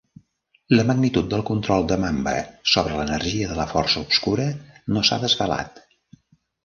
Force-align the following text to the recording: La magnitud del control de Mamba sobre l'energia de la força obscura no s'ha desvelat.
La 0.77 0.85
magnitud 0.91 1.27
del 1.33 1.43
control 1.49 1.85
de 1.91 1.97
Mamba 2.05 2.33
sobre 2.73 2.97
l'energia 3.01 3.51
de 3.51 3.59
la 3.61 3.67
força 3.75 4.03
obscura 4.07 4.49
no 4.95 5.05
s'ha 5.11 5.21
desvelat. 5.27 5.79